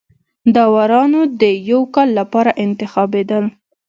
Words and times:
داورانو 0.55 1.21
د 1.41 1.43
یوه 1.69 1.85
کال 1.95 2.09
لپاره 2.19 2.51
انتخابېدل. 2.65 3.43